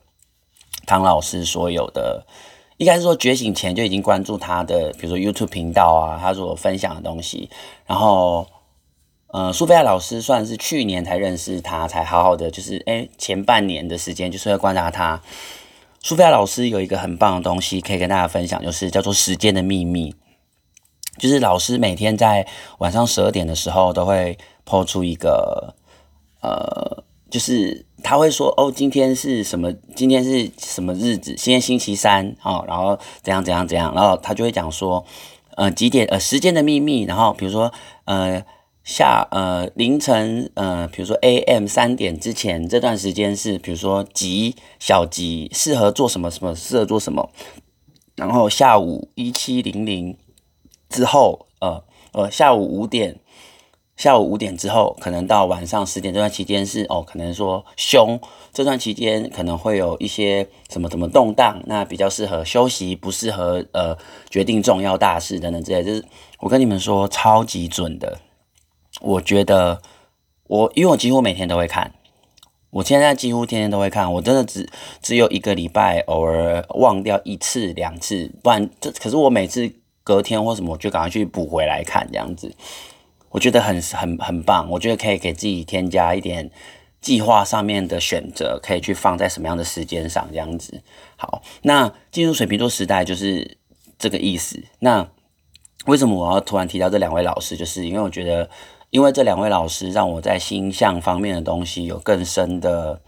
[0.87, 2.25] 唐老师所有的。
[2.79, 7.51] 应该是说觉醒前就已经关注他的，比如说 YouTube 频道啊，他所分享的东西。
[7.87, 8.47] 然后，
[9.29, 15.21] 呃，苏菲亚老师算是去年才认识他，才好好的就是，哎，前半年的时间就是会观察他。
[16.01, 20.15] 苏菲亚老师有一个很棒的东西可以跟大家分享，就是叫做时间的秘密。
[21.19, 22.47] 就是老师每天在
[22.79, 25.75] 晚上十二点的时候都会抛出一个，
[26.41, 27.05] 呃。
[27.31, 29.73] 就是他会说哦，今天是什么？
[29.95, 31.35] 今天是什么日子？
[31.35, 33.93] 今天星期三哦，然后怎样怎样怎样？
[33.95, 35.05] 然后他就会讲说，
[35.57, 36.07] 呃，几点？
[36.07, 37.03] 呃，时间的秘密。
[37.03, 37.73] 然后比如说，
[38.05, 38.45] 呃，
[38.85, 47.31] 下呃凌晨呃，比如说 AM 三点之前这段时间是，比如说吉小吉适合做什么什么适合做什么？
[48.15, 50.17] 然后下午一七零零
[50.89, 51.83] 之后，呃
[52.13, 53.19] 呃，下午五点。
[53.99, 58.19] 下午五点之后，可能到晚上十点这段期间是哦，可能说凶，
[58.53, 63.99] 这段期间可能会有一些什么什么动荡，那比较适合休息，不适合呃
[64.31, 65.83] 决定重要大事等等之类。
[65.83, 66.05] 就是
[66.39, 68.21] 我跟你们说，超级准的。
[69.01, 69.83] 我觉得
[70.47, 71.93] 我因为我几乎每天都会看，
[72.71, 74.71] 我现在几乎天天都会看，我真的只
[75.03, 79.69] 只有一个礼拜偶尔忘掉一次两次，不然这可是我每次
[80.05, 82.55] 隔天或什么我就赶快去补回来看这样子。
[83.31, 86.51] 我觉得很很很棒，我觉得可以给自己添加一点
[87.01, 90.83] 计划上面的选择，可以去放在什么样的时间上这样子。
[91.17, 93.59] 好，那进入水瓶座时代就是
[93.99, 94.63] 这个意思。
[94.81, 95.09] 那
[95.87, 97.57] 为什么我要突然提到这两位老师？
[97.57, 98.49] 就是因为我觉得，
[98.91, 103.01] 因为这两位老师让我在星象方面的东西有更深的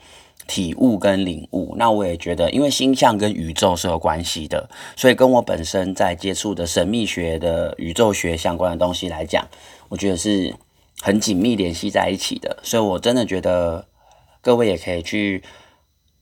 [0.50, 1.76] 体悟跟领悟。
[1.78, 9.46] 那我也觉得，因为星象跟宇宙是有关系的，所以跟我本身在接触的神秘学的宇宙学相关的东西来讲。
[9.88, 10.54] 我觉得是
[11.00, 13.86] 很紧密联系在一起的，所以我真的觉得
[14.40, 15.42] 各位也可以去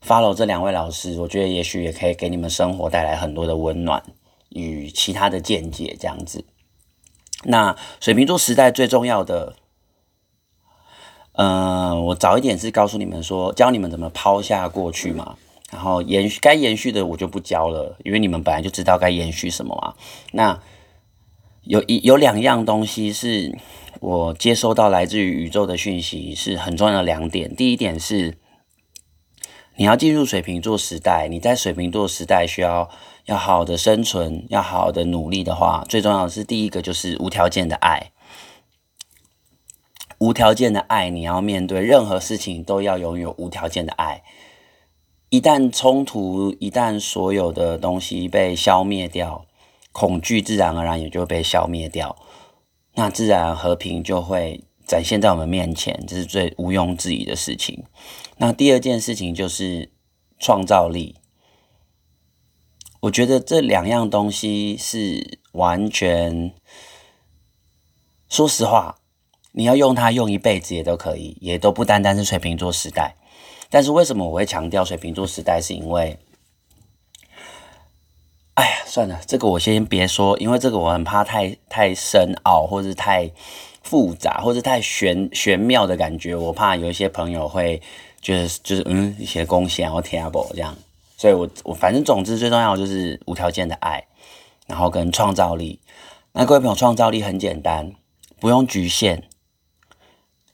[0.05, 4.03] follow 这两位老师，我觉得也许也可以给你们生活带来很多的温暖
[4.49, 6.45] 与其他的见解，这样子。
[7.43, 9.55] 那水瓶座时代最重要的，
[11.41, 15.37] 嗯、呃，我早一点是告诉你们说，教你们怎么抛下过去嘛，
[15.71, 19.93] 然后延续该延续的我就不教了，因为你们本来就知道该延续什么嘛。
[20.33, 20.59] 那
[21.63, 23.57] 有一有两样东西是
[24.01, 27.55] 我接收到来自于宇宙的讯息是很重要的两点。
[27.55, 28.37] 第一点是，
[29.77, 32.89] 你要进入水瓶座时代，你在水瓶座时代需要
[33.27, 38.11] 要好的生存，要好好的努力的话，最重要的是第一个就是无条件的爱。
[40.19, 44.23] 无条件的爱，你要面对任何事情都要拥有无条件的爱。
[45.29, 49.45] 一旦冲突，一旦所有的东西被消灭掉，
[49.91, 52.17] 恐惧自然而然也就被消灭掉，
[52.95, 57.85] 那自然和平就会展现在我们面前，这是最毋庸置疑的事情。
[58.37, 59.91] 那第二件事情就是
[60.37, 61.15] 创造力，
[63.01, 66.53] 我觉得这两样东西是完全，
[68.27, 68.98] 说实话，
[69.51, 73.15] 你要用它用一辈子也都可以，也都不单单是水瓶座时代。
[73.69, 75.61] 但是为什么我会强调水瓶座时代？
[75.61, 76.17] 是因为，
[78.55, 83.31] 哎呀，算了，这个我先别说，因为这个我很怕太太深奥，或是太
[83.83, 86.35] 复杂，或是太玄玄妙的感觉。
[86.35, 87.81] 我怕有一些朋友会
[88.21, 90.75] 觉得就是嗯一些贡献或 terrible 这样，
[91.15, 94.03] 所以我我反正总之最重要就是无条件的爱，
[94.67, 95.79] 然后跟创造力。
[96.33, 97.93] 那各位朋友，创造力很简单，
[98.39, 99.23] 不用局限，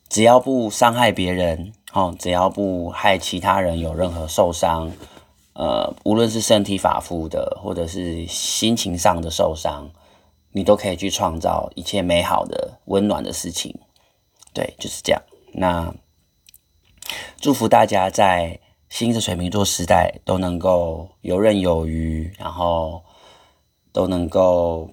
[0.09, 1.73] 只要不伤害别人。
[1.93, 4.91] 哦，只要不害其他人有任何受伤，
[5.53, 9.89] 呃，无论是身体发肤的，或者是心情上的受伤，
[10.51, 13.79] 你都可以去创造一切美好的、温暖的事情。
[14.53, 15.21] 对，就是这样。
[15.53, 15.95] 那
[17.39, 23.03] 祝福大家在新的水瓶座时代都能够游刃有余，然后
[23.93, 24.89] 都能够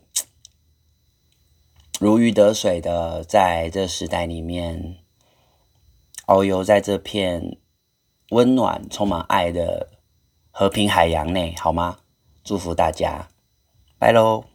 [1.99, 4.99] 如鱼得水的在这时代里面。
[6.27, 7.59] 遨游在这片
[8.31, 9.89] 温暖、充满爱的
[10.51, 11.99] 和平海洋内，好吗？
[12.45, 13.29] 祝福大家，
[13.99, 14.52] 拜喽。